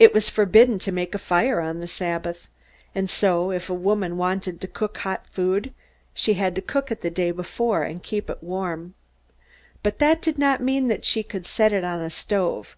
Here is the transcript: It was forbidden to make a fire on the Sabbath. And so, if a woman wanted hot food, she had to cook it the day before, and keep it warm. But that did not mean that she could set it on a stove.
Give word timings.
It 0.00 0.12
was 0.12 0.28
forbidden 0.28 0.80
to 0.80 0.90
make 0.90 1.14
a 1.14 1.16
fire 1.18 1.60
on 1.60 1.78
the 1.78 1.86
Sabbath. 1.86 2.48
And 2.92 3.08
so, 3.08 3.52
if 3.52 3.70
a 3.70 3.72
woman 3.72 4.16
wanted 4.16 4.68
hot 4.96 5.26
food, 5.30 5.72
she 6.12 6.32
had 6.34 6.56
to 6.56 6.60
cook 6.60 6.90
it 6.90 7.02
the 7.02 7.08
day 7.10 7.30
before, 7.30 7.84
and 7.84 8.02
keep 8.02 8.28
it 8.28 8.42
warm. 8.42 8.94
But 9.84 10.00
that 10.00 10.20
did 10.20 10.38
not 10.40 10.60
mean 10.60 10.88
that 10.88 11.04
she 11.04 11.22
could 11.22 11.46
set 11.46 11.72
it 11.72 11.84
on 11.84 12.00
a 12.00 12.10
stove. 12.10 12.74